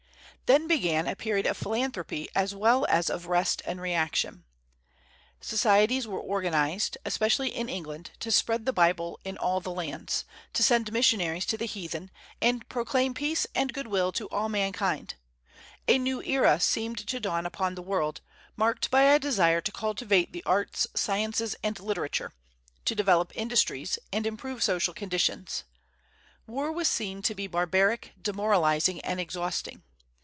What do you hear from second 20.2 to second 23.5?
the arts, sciences, and literature; to develop